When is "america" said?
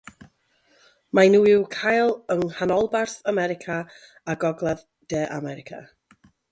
3.35-3.79, 5.41-5.89